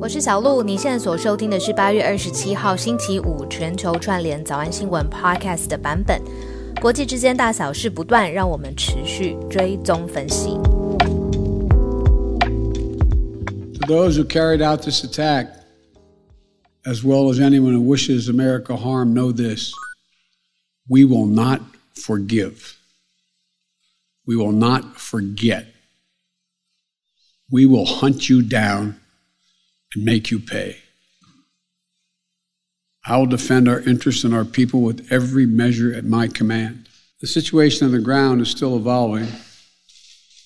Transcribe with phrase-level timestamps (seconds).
[0.00, 6.22] 我是小鹿，你现在所收听的是八月二十七号星期五全球串联早安新闻 Podcast 的版本。
[6.80, 10.50] 国际之间大小事不断，让我们持续追踪分析。
[13.78, 15.48] To those who carried out this attack,
[16.84, 19.72] as well as anyone who wishes America harm, know this
[20.88, 21.60] we will not
[21.94, 22.74] forgive.
[24.26, 25.66] We will not forget.
[27.50, 28.94] We will hunt you down
[29.95, 30.77] and make you pay.
[33.05, 36.87] I will defend our interests and our people with every measure at my command.
[37.19, 39.27] The situation on the ground is still evolving,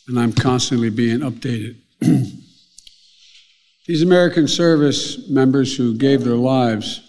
[0.08, 1.76] and I'm constantly being updated.
[3.88, 7.02] These American service members who gave their lives,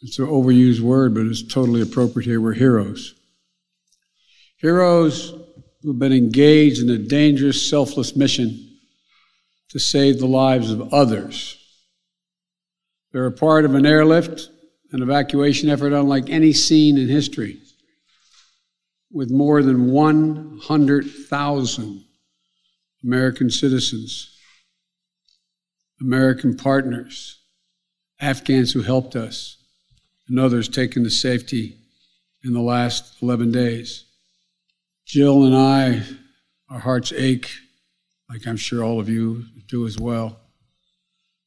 [0.00, 3.14] it's an overused word, but it's totally appropriate here, were heroes.
[4.56, 5.34] Heroes
[5.82, 8.69] who've been engaged in a dangerous, selfless mission
[9.70, 11.56] to save the lives of others.
[13.12, 14.48] They're a part of an airlift,
[14.92, 17.60] an evacuation effort unlike any seen in history,
[19.12, 22.04] with more than 100,000
[23.02, 24.36] American citizens,
[26.00, 27.38] American partners,
[28.20, 29.56] Afghans who helped us,
[30.28, 31.78] and others taken to safety
[32.44, 34.04] in the last 11 days.
[35.06, 36.02] Jill and I,
[36.68, 37.50] our hearts ache,
[38.32, 40.36] like I'm sure all of you do as well,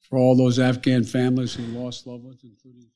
[0.10, 2.90] for all those Afghan families who lost loved ones, including.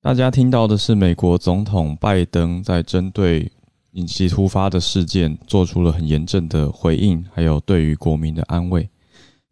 [0.00, 3.52] 大家听到的是美国总统拜登在针对
[3.92, 8.88] 引起突发的事件做出了很严正的回应，还有对于国民的安慰。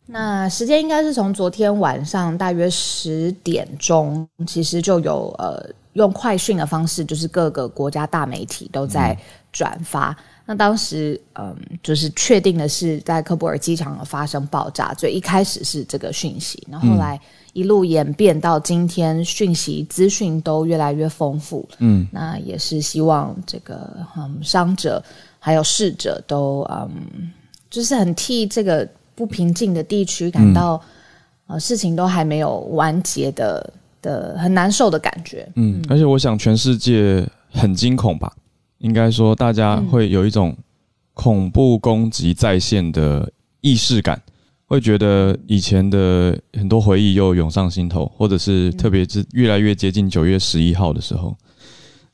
[0.07, 9.17] 那时间应该是从昨天晚上大约十点钟，其实就有呃用快讯的方式，就是各个国家大媒体都在
[9.53, 10.17] 转发。
[10.51, 17.20] 那当时嗯，就是确定的是在科布尔机场发生爆炸，所以一开始是这个讯息，然后来
[17.53, 21.69] 一路演变到今天，讯息资讯都越来越丰富。
[21.79, 25.01] 嗯，那也是希望这个嗯伤者
[25.39, 27.30] 还有逝者都嗯，
[27.70, 28.89] 就是很替这个。
[29.13, 30.80] 不平静的地区，感到
[31.47, 33.70] 呃事情都还没有完结的
[34.01, 35.47] 的很难受的感觉。
[35.57, 37.23] 嗯，而且我想全世界
[37.53, 38.33] 很惊恐吧，
[38.80, 40.55] 应该说大家会有一种
[41.14, 44.20] 恐怖攻击在线的意识感，
[44.67, 51.36] 会觉得以前的很多回忆又涌上心头，或者是特别是越来越接近九月十一号的时候，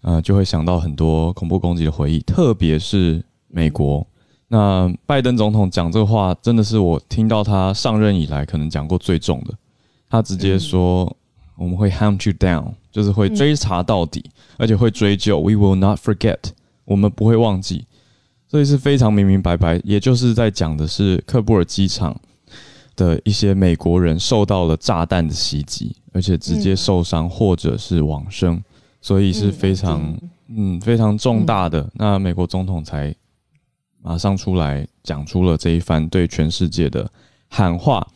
[0.02, 4.06] 呃，就会想到很多恐怖攻击的回忆，特别是美国。
[4.48, 9.52] 那拜登总统讲这个话，真的是我听到他上任以来可能讲过最重的。
[10.08, 11.16] 他直接说
[11.56, 14.24] ：“我们会 hunt you down，就是会追查到底，
[14.56, 15.40] 而且会追究。
[15.40, 16.38] We will not forget，
[16.84, 17.84] 我们不会忘记。”
[18.48, 22.18] 所以是非常明明白白，也就是在讲的是克布尔机场
[22.94, 28.62] 的一些美国人受到了炸弹的袭击，而且直接受伤或者是往生，
[29.00, 30.16] 所以是非常
[30.48, 31.90] 嗯非常重大的。
[31.94, 33.14] 那美国总统才。
[34.02, 37.10] 马上出来讲出了这一番对全世界的
[37.48, 38.06] 喊话，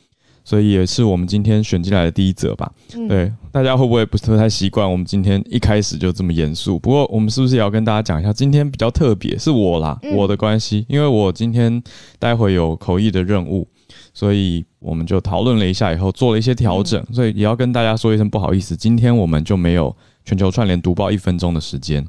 [0.51, 2.73] 所以也是我们今天选进来的第一则吧。
[3.09, 6.77] 对，大家会不会不是太习惯我们今天一开始就这么严肃？
[6.77, 11.81] 不过我们是不是也要跟大家讲一下，今天比较特别，是我啦，我的关系，因为我今天
[12.19, 13.65] 待会有口译的任务，
[14.13, 22.05] 所以我们就讨论了一下以后做了一些调整，所以也要跟大家说一声不好意思，今天我们就没有全球串联读报一分钟的时间。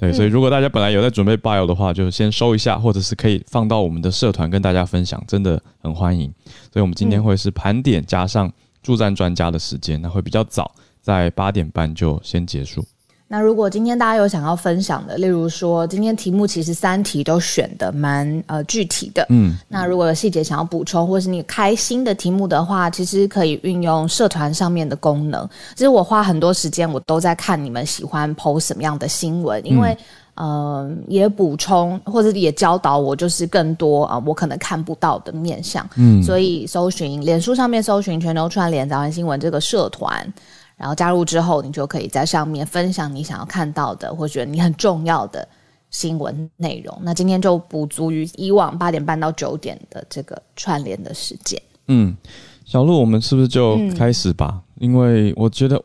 [0.00, 6.32] 对，所以如果大家本来有在准备 bio 的话，就先收一下，或者是可以放到我们的社团跟大家分享，真的很欢迎。
[6.72, 8.50] 所以我们今天会是盘点加上
[8.82, 12.82] 助战专家的时间，那会比较早，在八点半就先结束。
[13.32, 25.48] 那如果今天大家有想要分享的，例如说今天题目其实三题都选的蛮呃具体的，嗯，那如果有细节想要补充，或是你开新的题目的话，其实可以运用社团上面的功能。
[25.76, 29.96] 其实我花很多时间，我都在看你们喜欢 post 什么样的新闻，因为
[30.34, 40.26] 嗯也补充或者也教导我，就是更多啊我可能看不到的面向，嗯，所以搜寻脸书上面搜寻全球串联早安新闻这个社团。
[40.80, 45.46] 然后加入之后，你就可以在上面分享你想要看到的，或者你很重要的
[45.90, 46.98] 新闻内容。
[47.02, 51.60] 那今天就补足于以往八点半到九点的这个串联的时间。
[51.88, 52.16] 嗯，
[52.64, 54.58] 小鹿，我们是不是就开始吧？
[54.78, 55.78] 因为我觉得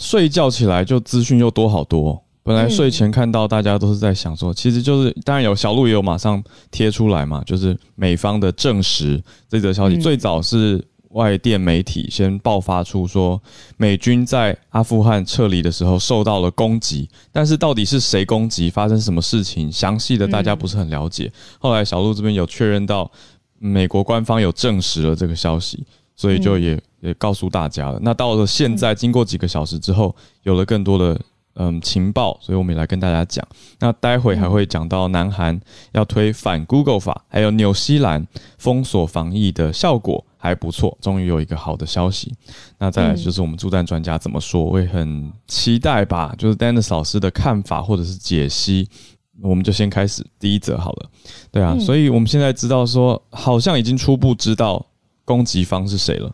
[0.00, 2.20] 睡觉起来就资讯又多好多。
[2.42, 6.42] 本来睡前看到大家都是在想说，其实就是当然有小鹿也有马上
[6.72, 10.84] 贴出来嘛，就是美方的证实这则消息，最早是。
[11.10, 13.40] 外电媒体先爆发出说，
[13.76, 21.30] 美军在阿富汗撤离的时候受到了攻击，但是到底是谁攻击，发生什么事情，详细的大家不是很了解。
[21.58, 23.10] 后来小鹿这边有确认到，
[23.58, 25.84] 美国官方有证实了这个消息，
[26.14, 27.98] 所以就也也告诉大家了。
[28.02, 30.14] 那到了现在，经过几个小时之后，
[30.44, 31.20] 有了更多的
[31.54, 33.46] 嗯情报，所以我们也来跟大家讲。
[33.78, 35.60] 那待会还会讲到南韩
[35.92, 38.26] 要推反 Google 法，还有纽西兰
[38.58, 42.34] 封锁防疫的效果还不错，终于有一个好的消息。
[42.78, 48.88] 那再来就是我们助战专家怎么说，我也很期待吧，就是 Dennis 老师的看法或者是解析。
[49.42, 51.08] 我们就先开始第一则好了，
[51.50, 54.84] 对啊，所以我们现在知道说，好像已经初步知道
[55.24, 56.30] 攻击方是谁了。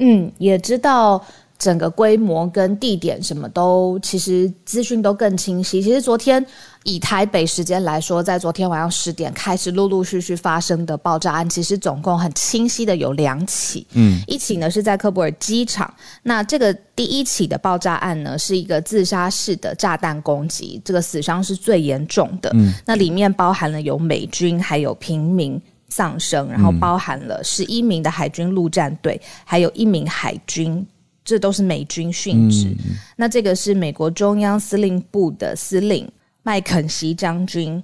[0.00, 1.24] 嗯，也知道
[1.58, 5.82] 整个规模跟地点什么都，其实资讯都更清晰。
[5.82, 6.44] 其实昨天。
[6.84, 13.86] 以台北时间来说，在昨天晚上十点开始陆陆续续发生的爆炸案，其实总共很清晰的有两起。
[13.92, 22.50] 嗯，一起呢是在科布尔机场，那这个第一起的爆炸案呢是一个自杀式的炸弹攻击，这个死伤是最严重的。
[22.54, 30.86] 嗯，那里面包含了有美军还有平民丧生，然后包含了十一名的海军陆战队，还有一名海军，
[31.28, 32.74] 这都是美军殉职。
[33.16, 36.10] 那这个是美国中央司令部的司令。
[36.44, 37.82] 麦肯锡将军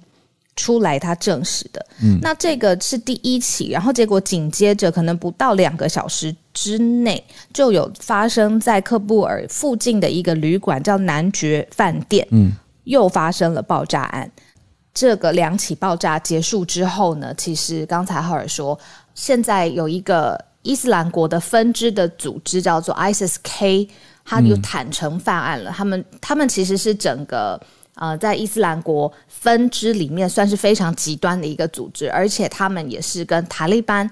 [0.55, 1.85] 出来，他证实的。
[2.01, 12.53] 嗯，那这个是第一起，然后结果紧接着，可能不到两个小时之内，就有发生在克布尔附近的一个旅馆，叫男爵饭店，嗯，
[12.85, 14.31] 又发生了爆炸案。
[14.91, 18.79] 这个两起爆炸结束之后呢，其实刚才赫尔说，
[19.13, 23.87] 现在有一个伊斯兰国的分支的组织叫做 ISIS-K，
[24.25, 25.71] 他就坦诚犯案了。
[25.71, 27.57] 他们他们其实是整个。
[27.97, 34.09] 呃，在伊斯兰国分支里面算是非常极端的一个组织，而且他们也是跟塔利班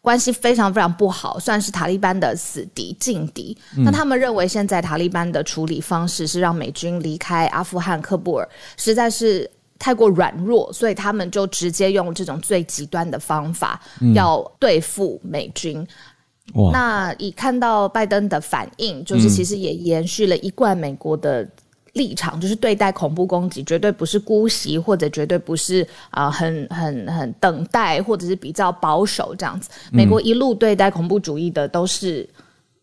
[0.00, 3.56] 关系非常非常不好，算是塔利班的死敌、劲敌。
[3.84, 9.48] 那他们认为现在塔利班的处理方式是让美军离开阿富汗喀布尔，实在是
[9.80, 13.80] 太过软弱，所以他们就直接用这种最极端的方法
[14.14, 15.84] 要对付美军。
[16.72, 21.44] 那以看到拜登的反应，就是其实也延续了一贯美国的。
[21.94, 29.68] 立场就是对待恐怖攻击，绝对不是姑息，或者绝对不是啊，很很很等待，或者是比较保守这样子。
[29.90, 32.28] 美国一路对待恐怖主义的都是，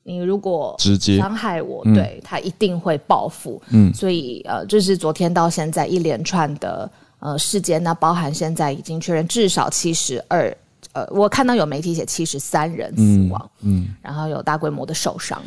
[0.08, 3.62] 你如果直接伤害我，对他一定会报复。
[3.72, 6.90] 嗯，所以呃，就是昨天到现在一连串的
[7.20, 10.56] 呃事件，那包含现在已经确认至少七十二，
[10.94, 15.42] 呃，我看到有媒体写七十三人死亡，嗯，然后有大规模的受伤。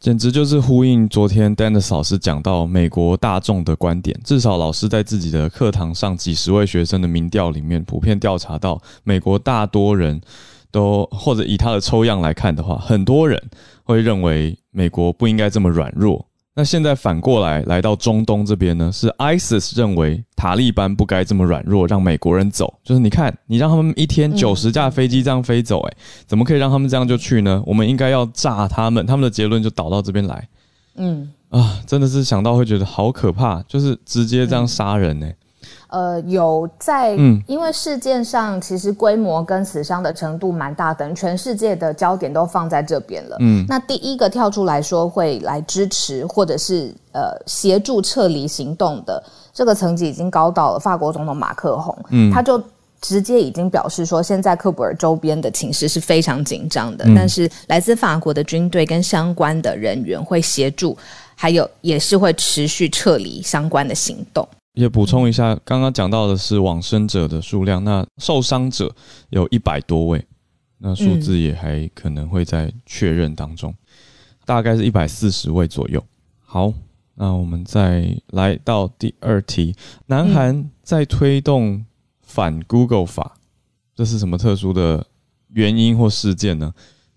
[0.00, 4.18] 简直就是呼应昨天 Dennis 老师讲到美国大众的观点。
[4.24, 10.20] 至少老师在自己的课堂上，几十位学生的民调里面，普遍调查到，美国大多人
[10.72, 13.40] 都或者以他的抽样来看的话，很多人
[13.84, 16.26] 会认为美国不应该这么软弱。
[16.54, 22.78] 那现在反过来来到中东这边呢，是 ISIS 认为塔利班不该这么软弱，让美国人走。
[22.84, 25.96] 就是你看，你让他们一天九十架飞机这样飞走，哎，
[26.26, 27.62] 怎么可以让他们这样就去呢？
[27.64, 29.06] 我们应该要炸他们。
[29.06, 30.46] 他们的结论就导到这边来。
[30.96, 35.26] 嗯，啊，真的是想到会觉得好可怕，就是直接这样杀人呢。
[35.92, 37.10] 呃，有在，
[37.46, 43.36] 因为事件上其实规模跟死伤的程度蛮大，等于全世界的焦点都放在这边了。
[43.40, 49.22] 嗯，那第一个跳出来说会来支持或者是呃协助撤离行动的
[49.52, 52.58] 这个层级已经高到了法国总统马克宏，嗯，他就
[53.02, 60.96] 直接已经表示说，现在克布尔周边的情势是非常紧张的，但是来自法国的军队跟相关的人员会协助，
[61.34, 64.48] 还有也是会持续撤离相关的行动。
[64.74, 68.94] 也补充一下，刚刚讲到的是往生者的数量，那受伤者
[69.30, 70.24] 有一百多位，
[70.78, 73.74] 那数字也还可能会在确认当中，
[74.46, 76.02] 大概是一百四十位左右。
[76.40, 76.72] 好，
[77.14, 79.74] 那我们再来到第二题，
[80.06, 81.84] 南韩在推动
[82.22, 83.36] 反 Google 法，
[83.94, 85.06] 这是什么特殊的
[85.48, 86.72] 原因或事件呢？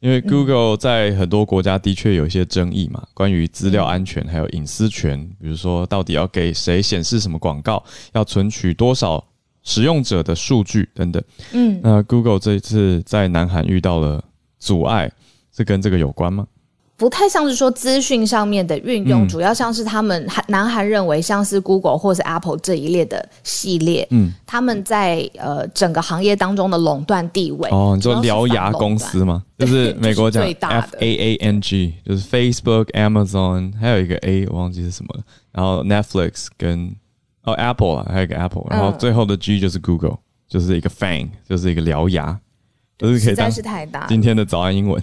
[0.05, 7.83] 因为 Google 在很多国家的确有一些争议嘛，关于资料安全还有隐私权，比如说到底要给谁显示什么广告，
[8.13, 9.25] 要存取多少
[9.63, 11.23] 使用者的数据等等。
[11.53, 14.23] 嗯，那 Google 这一次在南韩遇到了
[14.59, 15.11] 阻碍，
[15.51, 16.45] 是跟这个有关吗？
[16.97, 27.69] 不太像是说资讯上面的运用，主要像是他们韩南韩认为像是 Google 或是 Apple 这一列的系列，嗯，他们在呃整个行业当中的垄断地位。
[27.69, 29.43] 哦，你说獠牙公司吗？
[29.57, 35.23] 就是美国讲 F A A N G，就是 Facebook、Amazon，还有一个 A 我忘记是什么了。
[35.51, 36.95] 然后 Netflix 跟
[37.43, 42.39] 哦 Apple 啊，还有一个 Apple，然后最后的 G 就是 Google，就是一个 Fang，就是一个獠牙，
[42.97, 44.05] 都是可以实在是太大。
[44.07, 45.01] 今天的早安英文。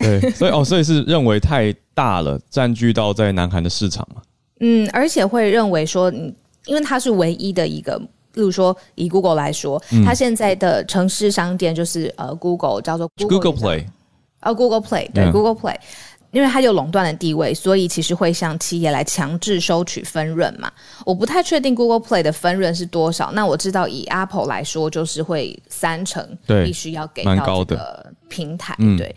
[0.00, 4.20] 对， 所以哦，所以是认为太大了，占据到在南韩的市场嘛？
[4.60, 6.10] 嗯，而且会认为说，
[6.66, 7.96] 因为它是唯一的一个，
[8.34, 13.84] 例如说以 Google 来说，它现在的城市商店就是呃，Google 叫做 Google Play，
[14.40, 15.76] 啊，Google Play 对 Google Play，
[16.30, 20.70] 因为它有垄断的地位，所以其实会向企业来强制收取分润嘛。
[21.04, 23.32] 我不太确定 Google Play 的分润是多少。
[23.32, 28.76] 那我知道以 Apple 来说，就是会三成，必须要给到这个平台。
[28.96, 29.14] 对，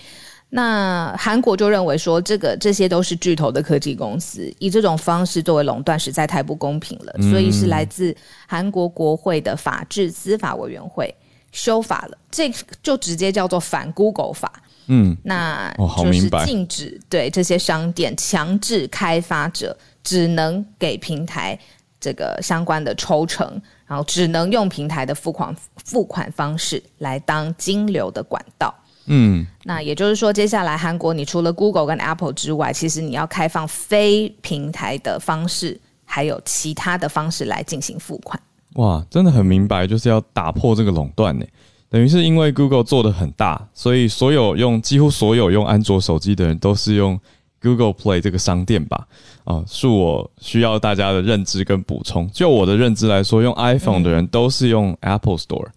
[0.55, 7.13] 那韩国就认为说，这个这些都是巨头的科技公司，以这种方式作为垄断，实在太不公平了。
[7.31, 11.11] 所以是来自韩国国会的法制司法委员会
[11.51, 14.61] 修法了，这就直接叫做反 Google 法。
[14.85, 21.57] 嗯，那就是禁止对这些商店强制开发者只能给平台
[21.99, 28.71] 这个相关的抽成，然后只能用平台的付款付款方式来当金流的管道。
[29.05, 38.39] 嗯，那也就是说，接下来韩国你除了 Google 跟 Apple 之外，其实你要开放非平台的方式，还有其他的方式来进行付款。
[38.75, 41.45] 哇，真的很明白，就是要打破这个垄断呢。
[41.89, 47.19] 等于是因为 Google 做的很大，所以所有用几乎所有用安卓手机的人都是用
[47.61, 49.05] Google Play 这个商店吧？
[49.43, 52.27] 啊，是我需要大家的认知跟补充。
[52.31, 55.67] 就我的认知来说，用 iPhone 的人都是用 Apple Store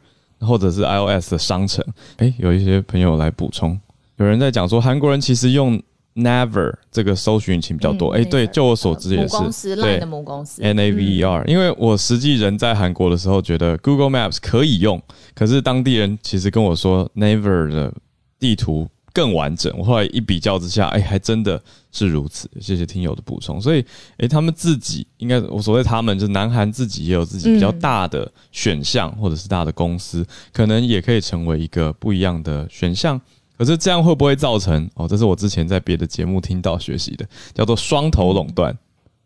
[0.40, 1.84] 或者是 iOS 的商城。
[2.18, 3.78] 诶，有一些朋友来补充，
[4.16, 5.80] 有人在讲说韩国人其实用。
[6.18, 11.44] Never 这个搜寻引擎比较多，哎，对，就我所知也是，对的母公司 N A V E R。
[11.46, 14.98] 因为我实际人在韩国的时候，觉得 Google Maps 可以用，
[15.34, 17.92] 可是当地人其实跟我说 Never 的
[18.38, 19.70] 地图更完整。
[19.76, 21.62] 我后来一比较之下，哎，还真的
[21.96, 22.50] 是如此。
[22.60, 23.58] 谢谢听友的补充。
[23.58, 23.82] 所以，
[24.18, 33.18] 哎，他们自己应该我所谓他们，就是南韩自己也有自己比较大的选项，或者是大的公司，可能也可以成为一个不一样的选项。
[33.56, 35.08] 可是这样会不会造成哦？
[35.08, 38.76] 这是我之前在别的节目听到学习的，叫做双头垄断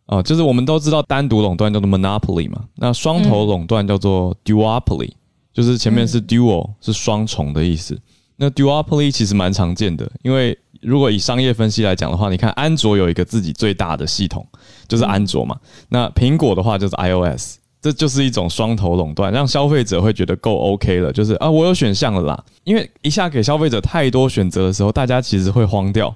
[0.06, 0.22] 啊。
[0.22, 5.10] 就是我们都知道单独垄断叫做 monopoly 嘛，那双头垄断叫做 duopoly，
[5.52, 7.98] 就是前面是 dual 是双重的意思。
[8.36, 14.46] 那 duopoly 其实蛮常见的，因为如果以商业分析来讲的话，你看安卓有一个自己最大的系统，
[14.88, 15.56] 就是安卓嘛。
[15.88, 17.58] 那苹果的话就是 iOS。
[17.82, 22.44] 这就是一种双头垄断，让消费者会觉得够 OK 了，就是啊，我有选项了啦。
[22.62, 26.14] 因为一下给消费者太多选择的时候，大家其实会慌掉，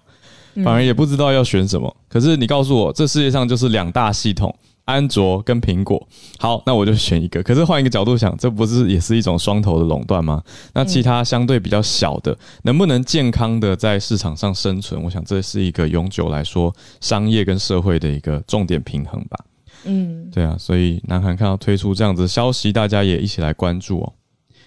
[0.56, 1.96] 反而也不知道要选什么。
[2.06, 4.54] 可是你告诉我，这世界上就是两大系统，
[4.84, 6.06] 安卓跟苹果。
[6.38, 7.42] 好，那我就选一个。
[7.42, 10.42] 可是换一个角度想，这不是也是一种双头的垄断吗？
[10.72, 15.02] 那其他相对比较小的，能不能健康的在市场上生存？
[15.02, 19.38] 我想这是一个永久来说商业跟社会的一个重点平衡吧。
[19.84, 24.12] 嗯，对啊，所以南韩看到推出这样子消息，大家也一起来关注哦。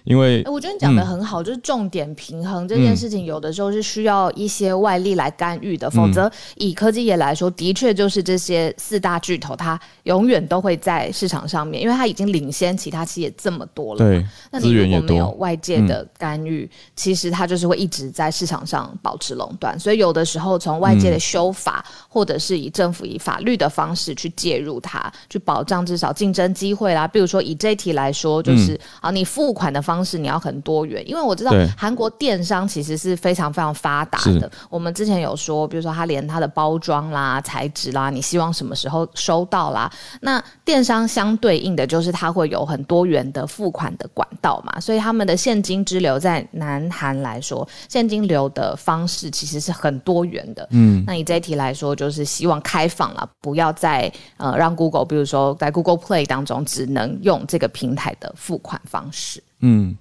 [0.08, 5.90] 因为我觉得你讲的很好，就是重点平衡这件事情，有的时候是需要一些外力来干预的。
[5.90, 13.98] 否则，以科技业来说，的确就是这些四大巨头，它永远都会在市场上面，因为它已经领先其他企业这么多了。
[13.98, 19.78] 对，那你如果没有外界的干预，其实它就是会一直在市场上保持垄断。
[19.78, 27.06] 所以，有的时候从外界的修法，或者是以政府以法律的方式去介入它，去保障至少竞争机会啦。
[27.06, 29.97] 比如说以这题来说，就是啊，你付款的方。
[29.98, 34.48] 方式你要很多元，因为我知道韩国电商其实是非常非常发达的。
[34.70, 39.90] 我们之前有说，比如说它连它的包装啦、材质啦，你希望什么时候收到啦？
[40.20, 50.68] 那电商相对应的就是它会有很多元的付款的管道嘛，所以他们的现金支流在南韩来说，现金流的方式其实是很多元的。
[50.70, 59.42] 嗯，那以这一题来说，就是希望开放了，不要再呃让 Google，比如说在 Google Play 当中只能用这个平台的付款方式。
[59.60, 59.96] 嗯，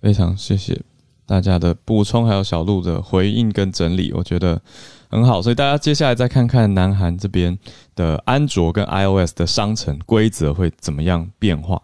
[0.00, 0.80] 非常谢谢
[1.26, 4.60] 大家的补充，还有小鹿的回应跟整理，我觉得
[5.08, 5.42] 很好。
[5.42, 7.58] 所以大家接下来再看看南韩这边
[7.94, 11.82] 的安卓跟 iOS 的商城规则会怎么样变化。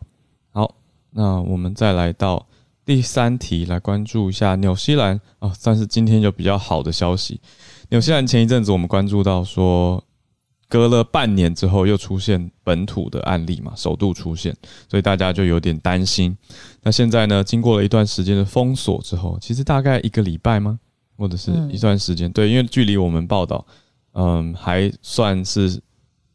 [0.52, 0.75] 好，
[1.11, 2.47] 那我们再来到
[2.85, 7.40] 第三题，来关注一下纽西兰啊，算是今天有比较好的消息。
[7.90, 10.02] 纽西兰前一阵子我们关注到说。
[10.68, 14.52] 隔了半年之后，又出现本土的案例嘛，首度出现，
[14.88, 16.37] 所以大家就有点担心。
[16.82, 20.78] 那现在呢，经过了一段时间的封锁之后，其实大概一个礼拜吗，
[21.16, 22.30] 或者是一段时间？
[22.32, 23.64] 对，因为距离我们报道，
[24.14, 25.80] 嗯，还算是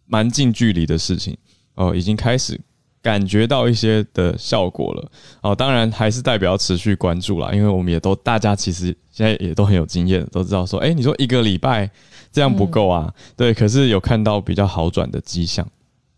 [0.06, 1.38] 蛮近距离的事情
[1.76, 2.58] 哦，已经开始
[3.02, 5.12] 感觉到一些的效果了。
[5.42, 11.92] 哦，当然还是代表持续关注啦，因为我们也都大家其实现在也都很有经验，都知道说，哎，你说一个礼拜。
[12.32, 15.68] 这样不够啊，对，可是有看到比较好转的迹象。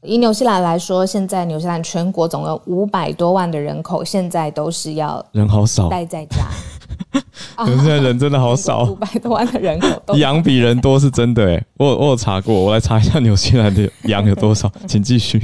[0.03, 6.45] 以纽西兰来说，现在纽西兰全国总共五百多万的人口，现在都是要人好少待在家。
[7.65, 15.41] 现在人真的好少， 五百多万的人口， 羊比人多是真的哎，我我有查过，我来查一下纽西兰的羊有多少，请继续。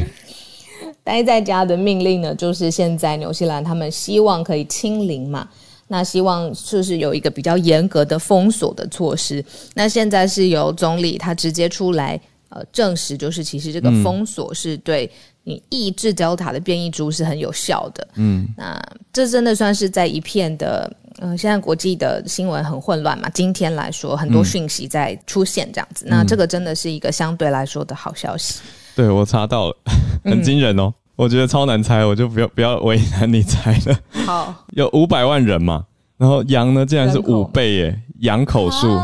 [1.03, 5.47] 待在家的命令呢，就是现在纽西兰他们希望可以清零嘛。
[5.89, 9.43] 那希望就是有一个比较严格的封锁的措施。
[9.73, 12.17] 那现在是由总理他直接出来
[12.47, 15.11] 呃证实，就是其实这个封锁是对
[15.43, 18.07] 你抑制 Delta 的变异株是很有效的。
[18.15, 18.81] 嗯，那
[19.11, 20.89] 这真的算是在一片的。
[21.21, 23.27] 嗯，现在国际的新闻很混乱嘛。
[23.33, 28.61] 今天来说，很多讯息在出现这样子，那这个真的是一个相对来说的好消息。
[28.95, 29.75] 对我查到了，
[30.23, 30.93] 很惊人哦。
[31.19, 33.99] 我觉得超难猜，我就不要不要为难你猜了。
[34.25, 35.83] 好，有五百万人嘛，
[36.17, 38.97] 然后羊呢竟然是五倍耶，羊口数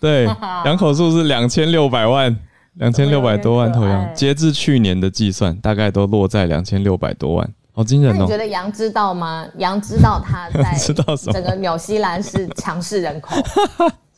[0.00, 0.24] 对，
[0.66, 2.36] 羊口数是两千六百万，
[2.74, 7.48] 两千六百多万头羊，截至去年的计算，大概都落在两千六百多万。
[7.72, 8.22] 好惊人哦！
[8.22, 9.46] 你觉得羊知道吗？
[9.58, 11.14] 羊知道它在 知道？
[11.14, 13.36] 整个纽西兰是强势人口，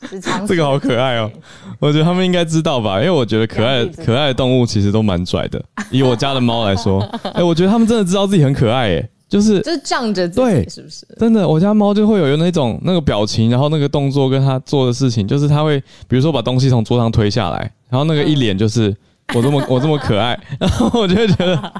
[0.47, 1.31] 这个好可爱哦！
[1.79, 5.63] 我觉得他们应该知道吧，因为我觉得可爱可爱的动物其实都蛮拽的。
[5.91, 6.99] 以我家的猫来说，
[7.33, 11.05] 哎，我觉得他们真的知道自己很可爱，哎，就是就是仗着对，是不是？
[11.19, 18.95] 真的，我家猫就会有那种那个表情，然后那个动作跟它做的事情，就是它会比如说把东西从桌上推下来，然后那个一脸就是
[19.35, 21.73] 我这么我这么可爱，然 后我就会觉得。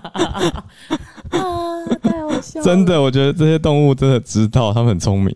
[2.63, 5.35] 真的，我觉得这些动物真的知道，他们很聪明，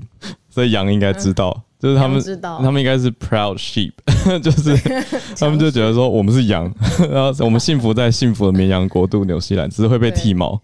[0.49, 3.91] 所以羊应该知道，就是他们知道，他们应该是 proud sheep，
[4.41, 4.75] 就是
[5.39, 6.63] 他们就觉得说我们是羊，
[7.11, 10.59] 然后我们幸福在幸福的绵羊国度纽西兰，只是会被剃毛。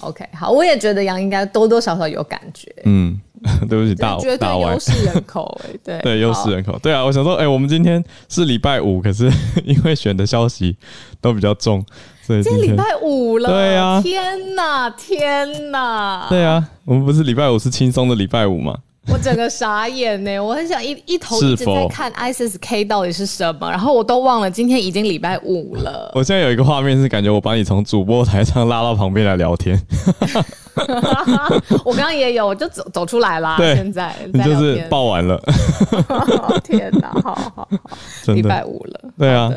[0.00, 2.74] OK，好，我也觉得羊应该多多少少有感觉。
[2.84, 3.20] 嗯，
[3.68, 9.30] 对不起，大大优势人口，哎，对对，优势人口，对啊，我想说，哎，我们今天是礼拜五，可是
[9.64, 10.76] 因为选的消息
[11.20, 11.84] 都比较重。
[12.40, 18.78] 今天礼拜五了，对呀，天哪，天哪，对啊，我们不是礼拜五是轻松的礼拜五吗？
[19.08, 26.12] 我整个傻眼呢， 我很想一一头一直在看 ISK 到底是什么，然后我都忘了今天已经礼拜五了。
[26.14, 29.76] 我现在有一个画面是感觉我把你从主播台上拉到旁边来聊天，
[31.84, 33.56] 我刚刚也有，我就走走出来啦。
[33.56, 35.36] 对，现在你就是报完了。
[36.62, 37.68] 天哪，好好好，
[38.32, 39.52] 礼拜五了，对啊。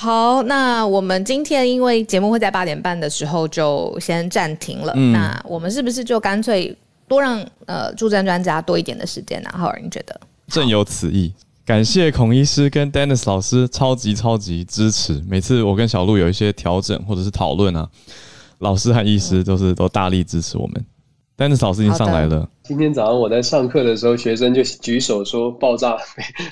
[0.00, 6.72] 好，那我们今天因为节目会在八点半的时候就先暂停了，那我们是不是就干脆
[7.08, 9.50] 多让呃助战专家多一点的时间呢？
[9.52, 10.20] 浩尔，你觉得？
[10.46, 11.32] 正有此意，
[11.66, 17.88] 感谢孔医师跟 Dennis 老师超级超级支持，每次我跟小鹿有一些调整或者是讨论啊，
[18.60, 20.84] 老师和医师都是都大力支持我们。
[21.36, 22.48] Dennis 老师已经上来了。
[22.68, 25.96] 今天早上我在上课的时候，学生就举手说爆炸，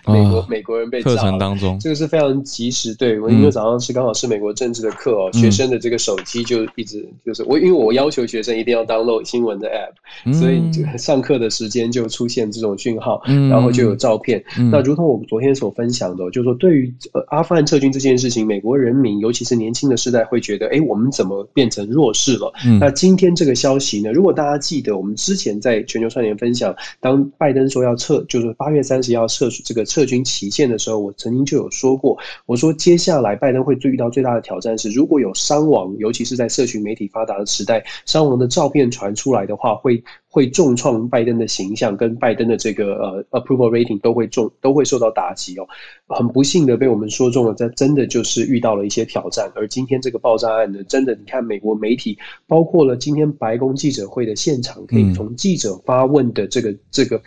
[0.07, 2.95] 美美国美国人被课程当中，这个是非常及时。
[2.95, 14.43] 对我因为早上是刚好是美国政治的课哦，学生的这个手机就一直就是我，因为我要求学生一定要 download 新闻的 app，所以就上课的时间就出现这种讯号，然后就有照片。
[14.71, 22.51] 那如同我们昨天所分享的，就是说对于呃阿富汗撤军这件事情，美国人民尤其是年轻的世代会觉得，哎，我们怎么变成弱势了？
[22.81, 24.11] 那今天这个消息呢？
[24.13, 26.75] 如果大家记得，我们之前在全球串联分享。
[27.01, 40.03] 当拜登说要撤，就是八月三十要撤这个撤军期限的时候，我曾经就有说过，我说接下来拜登会最遇到最大的挑战是，如果有伤亡，尤其是在社群媒体发达的时代，伤亡的照片传出来的话，会
[40.37, 45.67] 会重创拜登的形象，跟拜登的这个呃 approval rating 都会重都会受到打击哦。
[46.09, 49.51] 很不幸的被我们说中了，这真的就是遇到了一些挑战。
[49.55, 57.19] 而今天这个爆炸案呢，真的你看美国媒体，包括了今天白宫记者会的现场，可以从记者发问的这个这个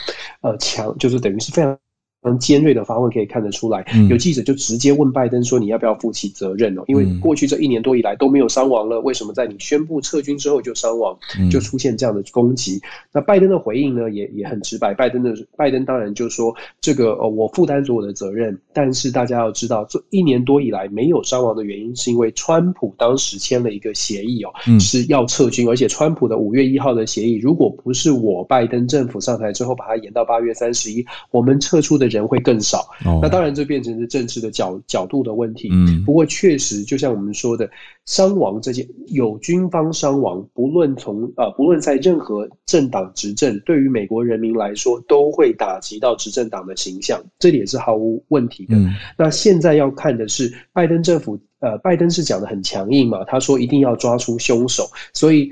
[0.42, 1.76] 呃强，就是等于是非常。
[2.22, 6.84] 常尖锐的发问可以看得出来，有记者就直接问拜登说：“你要不要负起责任哦？
[6.88, 11.18] 因为过去这一年多以来都没有伤亡了，为什么在你宣布撤军之后就伤亡，
[11.50, 12.82] 就出现这样的攻击？”
[13.14, 14.94] 那拜登的回应呢，也也很直白。
[14.94, 32.90] 拜登的拜登当然就说：“这个呃，我负担所有的责任，但是大家要知道，这一年多以来没有伤亡的原因，是因为川普当时签了一个协议哦，是要撤军，而且川普的五月一号的协议，如果不是我拜登政府上台之后把它延到八月三十一，我们撤出的。”人会更少，
[33.22, 35.70] 那当然这变成是政治的角角度的问题。
[35.72, 37.70] 嗯，不过确实就像我们说的，
[38.06, 48.76] 伤亡这些有军方伤亡，不论从呃不论在任何政党执政，对于美国人民来说都会打击到执政党的形象，这点是毫无问题的。
[49.18, 55.52] 那现在要看的是拜登政府，呃，拜登是讲的很强硬嘛，他说一定要抓出凶手，所以。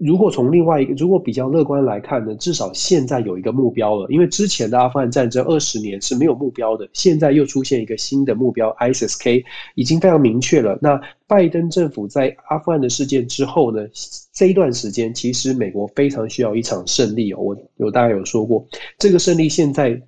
[0.00, 4.06] 如果从另外一个，如果比较乐观来看呢，至少现在有一个目标了。
[4.08, 10.78] 因为之前的阿富汗战争二十年是没有目标的，现在又出现一个新的目标，ISK 已经非常明确了。
[10.80, 13.86] 那拜登政府在阿富汗的事件之后呢，
[14.32, 17.38] 这一段时间其实美国非常需要一场胜利哦。
[17.38, 18.66] 我有大概有说过，
[18.98, 20.00] 这个胜利现在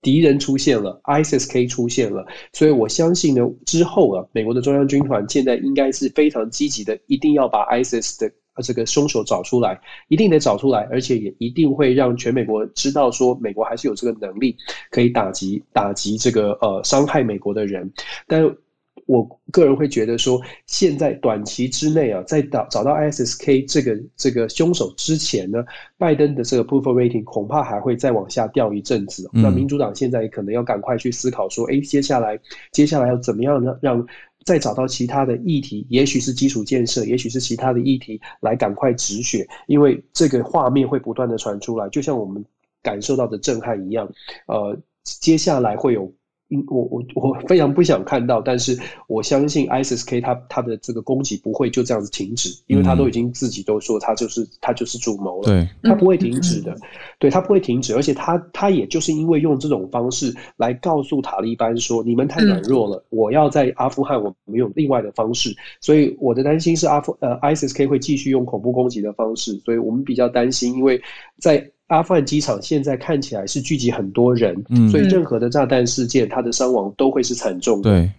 [0.00, 8.32] 敌人出现了，ISK 出现了，所以我相信呢，之后啊，美国的中央军团现在应该是非常积极的，一定要把 ISIS 的。
[8.62, 14.56] 这个凶手找出来，一定得找出来，而且也一定会让全美国知道说，美国还是有这个能力
[14.90, 17.92] 可以打击打击这个呃伤害美国的人，
[18.26, 18.56] 但。
[19.04, 25.64] 我个人会觉得说，现在短期之内啊，在找找到 ISK 这个这个凶手之前呢，
[25.96, 29.30] 拜登的这个 approval rating 恐怕还会再往下掉一阵子。
[29.32, 32.36] 那民主党现在可能要赶快去思考说，哎，接下来
[32.72, 34.06] 接下来要怎么样让让
[34.46, 42.42] 再找到其他的议题，也许是基础建设，也许是其他的议题来赶快止血，因为这个画面会不断的传出来，就像我们
[42.80, 44.08] 感受到的震撼一样。
[44.46, 46.10] 呃，接下来会有。
[46.48, 48.78] 嗯，我我我非常不想看到，但是
[49.08, 56.76] 我相信 ISISK 他他的这个攻击不会就这样子停止，因为他都已经自己都说他就是他就是主谋了，对，他不会停止的，
[57.18, 71.02] 对他不会停止，而且他他也就是因为用这种方式来告诉塔利班说你们太软弱了，我要在阿富汗我们用另外的方式，所以我的担心是阿富呃 ISISK 会继续用恐怖攻击的方式，所以我们比较担心，因为
[71.40, 71.68] 在。
[71.88, 74.56] 阿富汗机场现在看起来是聚集很多人，
[74.90, 77.90] 所以任何的炸弹事件，它的伤亡都会是惨重的。
[77.90, 78.10] 对，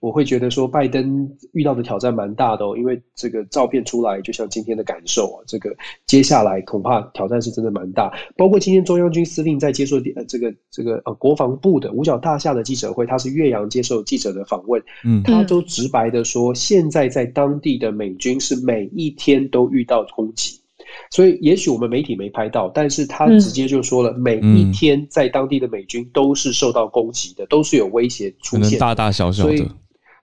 [0.00, 5.72] 我会觉得说拜登遇到的挑战蛮大的哦，因为这个照片出来，就像今天的感受啊，这个
[6.04, 8.12] 接下来恐怕挑战是真的蛮大。
[8.36, 20.58] 包括今天中央军司令在接受呃这个这个呃国防部的五角大厦的记者会，他是岳阳接受记者的访问，嗯，他都直白的说，现在在当地的美军是每一天都遇到攻击。
[21.10, 29.66] 所以，也许我们媒体没拍到，但是他直接就说了，每一天在当地的美军都是受到攻击的，都是有威胁出现，大大小小的。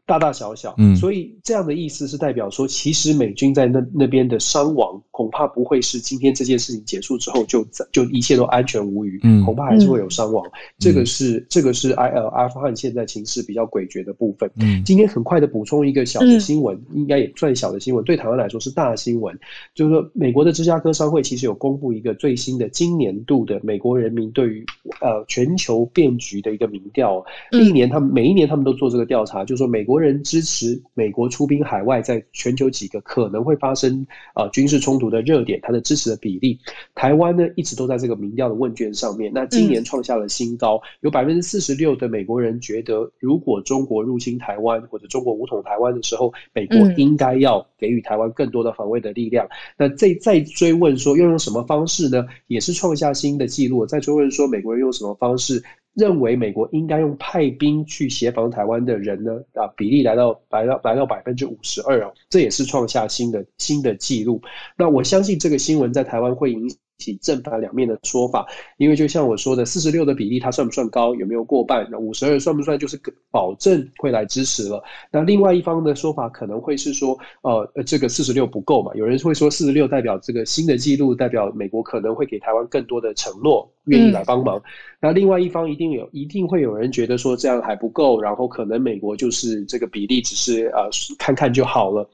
[0.10, 10.44] 大大小小，嗯，所以这样的意思是代表说，其实美军在那那边的伤亡恐怕不会是今天这件事情结束之后就就一切都安全无虞，嗯，恐怕还是会有伤亡。
[10.80, 14.50] 这个是这个是埃呃阿富汗现在情势比较诡谲的部分。
[14.56, 19.38] 嗯，今天很快的补充一个小的新闻，应该也算小的新闻，对台湾来说是大新闻，
[19.76, 24.66] 就是说美国的芝加哥商会其实有公布一个最新的今年度的美国人民对于
[25.02, 29.99] 呃全球变局的一个民调，历年他们每一年他们都做这个调查，就是说美国。
[30.00, 36.60] 人支持美国出兵海外，在全球几个可能会发生啊军事冲突的热点，它的支持的比例，
[36.96, 39.32] 台湾呢一直都在这个民调的问卷上面。
[39.34, 49.48] 那今年创下了新高，有百分之四十六的美国人觉得，如果中国入侵台湾或者中国武统台湾的时候，美国应该要给予台湾更多的防卫的力量。
[49.78, 52.26] 那再再追问说，要用什么方式呢？
[52.48, 53.86] 也是创下新的记录。
[53.86, 55.64] 再追问说，美国人用什么方式？
[55.94, 59.34] 认为美国应该用派兵去协防台湾的人呢？
[59.54, 64.42] 啊，比例来到来到来到百分之五十二哦，这也是创下新的新的记录。
[64.78, 66.70] 那我相信这个新闻在台湾会影。
[67.00, 68.46] 起正反两面的说法，
[68.78, 71.16] 因为就像我说的，四十六的比例它算不算高？
[71.16, 71.88] 有没有过半？
[71.90, 73.00] 那五十二算不算就是
[73.32, 74.84] 保证会来支持了？
[75.10, 78.92] 那另外一方的说法可能会是说，呃，这个四十六不够嘛？
[78.94, 84.62] 有人会说四十六代表这个新的记录，代表美国可能会给台湾更多的承诺，愿意来帮忙。
[85.02, 92.10] 那另外一方一定有，一定会有人觉得说这样还不够，然后可能美国就是这个比例只是呃看看就好了。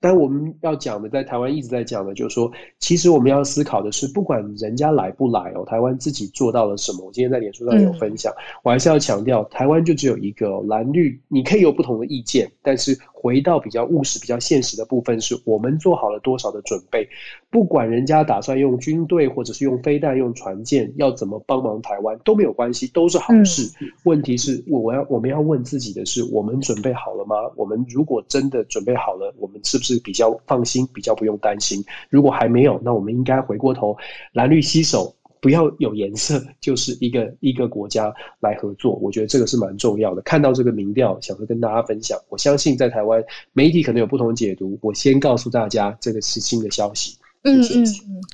[0.00, 7.06] 但我们要讲的，在台湾一直在讲的，就是说，其实我们要思考的是，不管人家来不来哦，台湾自己做到了什么。
[7.06, 8.32] 我今天在脸书上有分享，
[8.62, 12.98] 我还是要强调，台湾就只有一个蓝绿，你可以有不同的意见，但是。
[13.18, 17.08] 回到比较务实、比较现实的部分，是我们做好了多少的准备？
[17.50, 23.68] 不管人家打算用军队，或者是用飞弹、用船舰，要怎么帮忙台湾都没有关系，都是好事。
[24.04, 27.34] 问题是，我我要我们要问自己的是：我们准备好了吗？
[27.56, 31.84] 我们如果真的准备好了，我们是不是比较放心、比较不用担心？
[32.08, 33.96] 如果还没有，那我们应该回过头，
[34.32, 35.14] 蓝绿携手。
[35.38, 40.22] 不要有颜色，就是一个一个国家来合作，我觉得这个是蛮重要的。
[40.22, 42.18] 看到这个民调，想要跟大家分享。
[42.30, 47.18] 我相信在台湾媒体可能有不同解读，我先告诉大家这个是新的消息。
[47.44, 47.86] 嗯嗯嗯，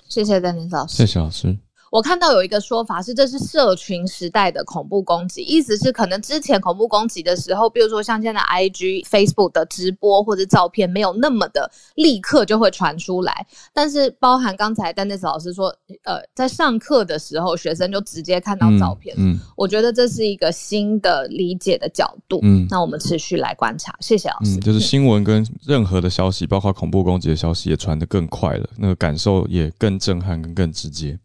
[0.09, 1.55] 谢谢丹尼老师，谢谢老师。
[1.93, 13.47] 我看到有一个说法是，这是社群时代的恐怖攻击，意思是可能之前恐怖攻击的时候，比如说像现在 I G、Facebook 的直播或者照片，没有那么的立刻就会传出来。
[13.75, 15.69] 但是包含刚才丹尼斯老师说，
[16.05, 19.15] 呃，在上课的时候，学生就直接看到照片。
[19.19, 22.41] 嗯，我觉得这是一个新的理解的角度。
[22.43, 23.95] 嗯，那我们持续来观察。
[24.01, 24.57] 谢谢老师。
[24.61, 31.19] 就是新闻跟任何的消息，包括恐怖攻击的消息，也传得更快了，那个感受也更震撼、更更直接。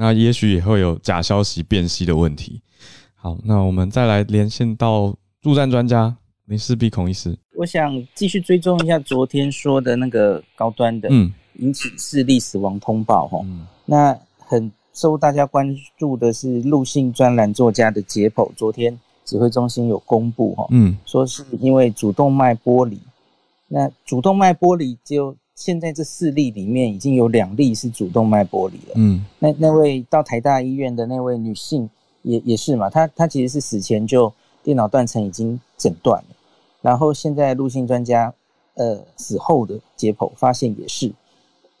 [0.00, 2.58] 那也许也会有假消息辨析的问题。
[3.14, 7.36] 好，那我们再来连线到助战专家林氏鼻孔医师。
[7.58, 13.44] 我想继续追踪一下昨天说的那个高端的，嗯，引起视力死亡通报哈。
[13.84, 22.98] 那很受大家关注的是陆信专栏作家的解剖，昨天指挥中心有公布哈，嗯，说是因为主动脉剥离。
[23.68, 28.94] 那主动脉剥离就现在这四例里面已经有两例是主动脉剥离了。
[28.94, 31.86] 嗯，那那位到台大医院的那位女性
[32.22, 36.28] 也也是嘛，她她其实是死前就电脑断层已经诊断了，
[36.80, 38.32] 然后现在陆性专家
[38.72, 41.12] 呃死后的解剖发现也是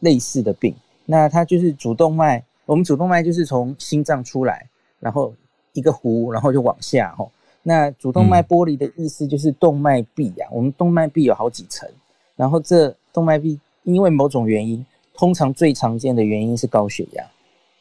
[0.00, 0.74] 类似的病。
[1.06, 5.32] 那她就是主动脉，我们主动脉就是从心脏出来，然后
[5.72, 7.32] 一个弧，然后就往下吼。
[7.62, 11.88] 那主动脉剥离的意思就是动脉壁呀，我们动脉壁有好几层，
[12.36, 17.24] 然后这动脉壁因为某种原因，通常最常见的原因是高血压。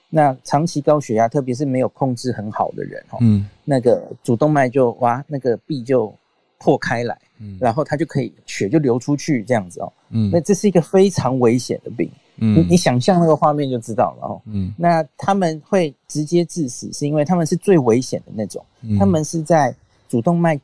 [0.09, 6.11] 那长期高血压，特别是没有控制很好的人，哈，嗯，那个主动脉就哇，那个壁就
[6.57, 12.09] 破开来，嗯，然后它就可以血就流出去这样子哦，嗯，那这是一个非常危险的病。
[12.41, 14.41] 你你想象那个画面就知道了哦。
[14.45, 18.65] 嗯，那他们会直接致死，是因为他们是最危险的那种。
[18.97, 19.75] 他们是在
[20.07, 20.57] 主动脉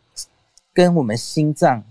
[0.74, 1.84] 跟我们心脏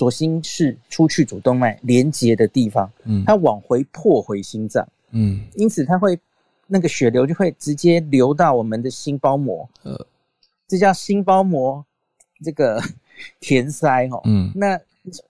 [0.00, 6.18] 左心室出去主动脉连接的地方，嗯，它往回破回心脏，嗯，因此它会
[6.66, 10.06] 那个血流就会直接流到我们的心包膜，呃，
[10.66, 11.84] 这叫心包膜
[12.42, 12.82] 这个
[13.40, 14.22] 填塞哦。
[14.24, 14.80] 嗯，那。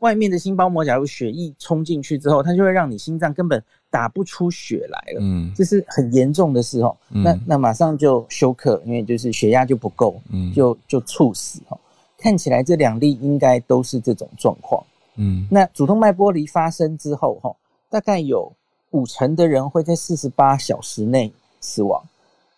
[0.01, 5.21] 外面的心包膜，假如血液冲进去之后，它就会让你心脏根本打不出血来了。
[5.21, 6.95] 嗯，这是很严重的事哦。
[7.09, 11.80] 那那马上就休克，因为就是血压就不够，嗯，就就猝死哦。
[12.21, 14.85] 看起来这两例应该都是这种状况。
[15.17, 17.55] 嗯，那主动脉剥离发生之后，哈，
[17.89, 18.53] 大概有
[18.91, 22.03] 五成的人会在四十八小时内死亡，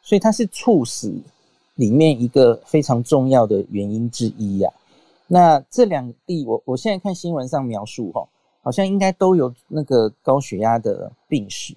[0.02, 1.12] 所以它是猝死
[1.76, 4.70] 里面一个非常重要的原因之一呀。
[5.26, 8.28] 那这两例，我我现在看新闻上描述，哈，
[8.62, 11.74] 好像应该都有那个高血压的病史。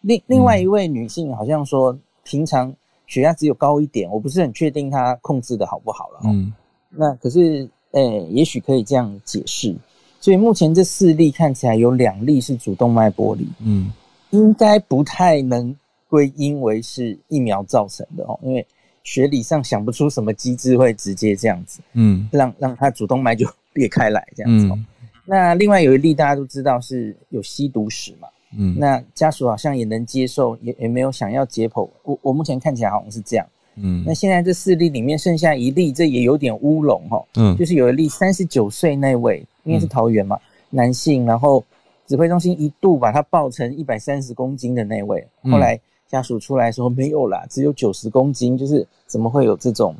[0.00, 2.74] 另另外一位女性好像说，平常
[3.06, 6.20] 血压只有高一点，我不是很确定她控制的好不好了。
[6.24, 6.52] 嗯，
[6.98, 9.74] 那可是，呃，也许可以这样解释。
[10.20, 13.92] 所以目前这四例看起来有两例是主动脉剥离，嗯，
[14.30, 15.74] 应该不太能
[16.08, 18.66] 归因为是疫苗造成的哦，因为。
[19.08, 24.76] 学理上想不出什么机制会直接这样子，嗯，让让他主动脉就 裂开来这样子哦。
[25.24, 28.26] 那另外有一例大家都知道是有吸毒史嘛，
[28.58, 31.88] 嗯，那家属好像也能接受，也也没有想要解剖。
[32.02, 34.02] 我我目前看起来好像是这样，嗯。
[34.06, 40.38] 那现在这四例里面剩下一例，这也有点乌龙哈，嗯，就是有一例三十九岁那位，应该是桃园嘛，
[40.70, 41.64] 男性，然后
[42.06, 45.78] 指挥中心一度把他报成一百三十公斤的那位，后来。
[46.08, 49.92] 家属出来说没有啦，只有九十公斤，就是怎么会有这种？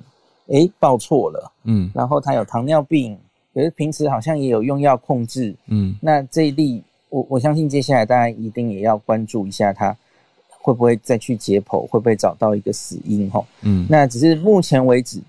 [0.46, 1.52] 哎，报错了。
[1.64, 3.18] 嗯，然后他有糖尿病，
[3.52, 5.52] 可是平时好像也有用药控制。
[5.66, 9.96] 嗯，那这一例，我我相信接下来大家一定也要关注一下，他
[10.66, 13.30] 会不会再去解剖，会不会找到一个死因？
[13.30, 15.20] 哈，嗯，那只是目前为止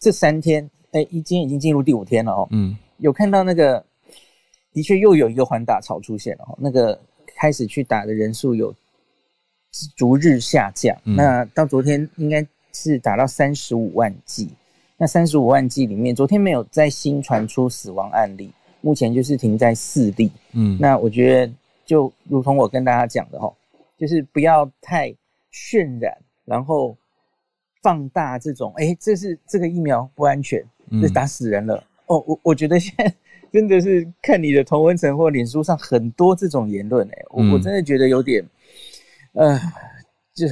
[0.00, 2.48] 这三天，哎，今天已经进入第五天了哦。
[2.50, 3.84] 嗯，有看到那个，
[4.72, 6.98] 的确又有一个环打潮出现了，那个
[7.36, 8.74] 开始去打的人数有。
[9.96, 14.46] 逐日下降，那到昨天应该是打到三十五万剂。
[14.98, 18.52] 那三十五万剂里面，昨天没有再新传出死亡案例，
[18.82, 20.30] 目前就是停在四例。
[20.52, 21.50] 嗯，那我觉得
[21.86, 23.50] 就如同我跟大家讲的哈，
[24.02, 25.14] 就是不要太
[25.52, 26.12] 渲染，
[26.44, 26.96] 然后
[27.84, 30.60] 放大这种，哎，这是这个疫苗不安全，
[31.00, 31.76] 这打死人了。
[32.06, 33.14] 哦，我我觉得现在
[33.52, 38.44] 真的是看你的同文层或脸书上很多这种言论，哎，我我真的觉得有点。
[39.34, 39.56] 呃，
[40.34, 40.48] 就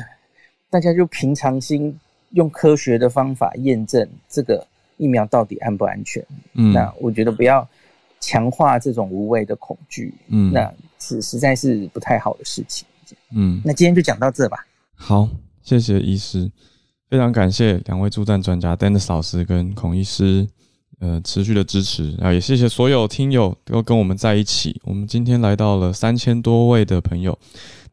[0.70, 1.98] 大家就平常心，
[2.30, 4.64] 用科学的方法验证这个
[4.96, 6.24] 疫苗到底安不安全。
[6.52, 7.68] 嗯，那我觉得不要
[8.20, 10.14] 强化这种无谓的恐惧。
[10.28, 12.86] 嗯，那是实在是不太好的事情。
[13.34, 14.58] 嗯，那今天就讲到这吧。
[14.94, 15.28] 好，
[15.62, 16.50] 谢谢医师，
[17.08, 20.46] 非常感谢两位助战专家 Dennis 老师跟孔医师，
[20.98, 24.80] 呃，持续的支持啊，也谢谢所有听友都跟我们在一起。
[24.84, 27.38] 我们今天来到了三千多位的朋友。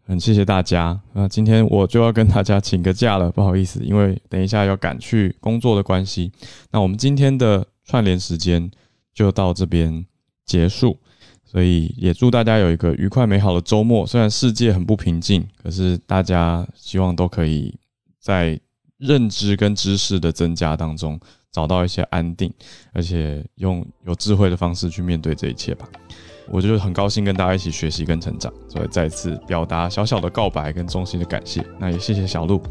[0.09, 6.31] 很谢谢大家，那今天我就要跟大家请个假了，不好意思，因为等一下要赶去工作的关系。
[6.71, 8.71] 那我们今天的串联时间
[9.13, 10.05] 就到这边
[10.45, 10.97] 结束，
[11.47, 14.05] 所以也祝大家有一个愉快美好的周末。
[14.05, 17.73] 虽然世界很不平静，可是大家希望都可以
[18.19, 18.59] 在
[18.97, 21.19] 认知跟知识的增加当中
[21.51, 22.53] 找到一些安定，
[22.93, 25.87] 而且用有智慧的方式去面对这一切吧。
[26.49, 31.65] 我就很高兴跟大家一起学习跟成长，所以再次表达小小的告白跟衷心的感谢。
[31.79, 32.61] 那也谢谢小鹿，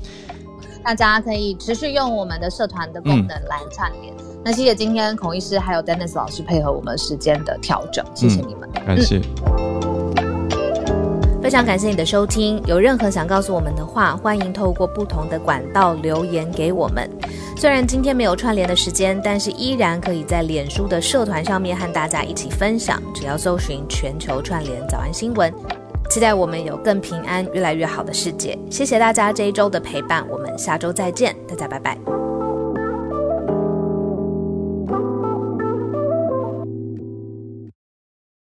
[0.87, 4.15] 大家可以持续用我们的社团的功能来串联。
[4.45, 9.21] 那谢谢今天孔医师还有 Dennis 老师配合我们时间的调整，谢谢你们，感谢。
[11.43, 17.11] 非常感谢你的收听，有任何想告诉我们的话，欢迎透过不同的管道留言给我们。
[17.57, 23.03] 虽然今天没有串联的时间，但是依然可以在脸书的社团上面和大家一起分享。
[23.13, 25.53] 只要搜寻“全球串联早安新闻”，
[26.09, 28.59] 期待我们有更平安、越来越好的世界。
[28.71, 31.97] 谢谢大家这一周的陪伴，我们下周再见，大家拜拜。